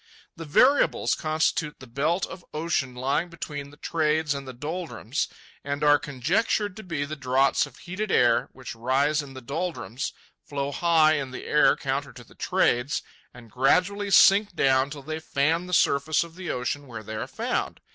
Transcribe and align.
The 0.35 0.45
variables 0.45 1.13
constitute 1.13 1.79
the 1.79 1.85
belt 1.85 2.25
of 2.25 2.43
ocean 2.55 2.95
lying 2.95 3.29
between 3.29 3.69
the 3.69 3.77
trades 3.77 4.33
and 4.33 4.47
the 4.47 4.51
doldrums, 4.51 5.27
and 5.63 5.83
are 5.83 5.99
conjectured 5.99 6.75
to 6.77 6.81
be 6.83 7.05
the 7.05 7.15
draughts 7.15 7.67
of 7.67 7.77
heated 7.77 8.09
air 8.11 8.49
which 8.51 8.73
rise 8.73 9.21
in 9.21 9.35
the 9.35 9.41
doldrums, 9.43 10.11
flow 10.43 10.71
high 10.71 11.17
in 11.17 11.29
the 11.29 11.45
air 11.45 11.75
counter 11.75 12.11
to 12.13 12.23
the 12.23 12.33
trades, 12.33 13.03
and 13.31 13.51
gradually 13.51 14.09
sink 14.09 14.55
down 14.55 14.89
till 14.89 15.03
they 15.03 15.19
fan 15.19 15.67
the 15.67 15.71
surface 15.71 16.23
of 16.23 16.33
the 16.33 16.49
ocean 16.49 16.87
where 16.87 17.03
they 17.03 17.15
are 17.15 17.27
found. 17.27 17.79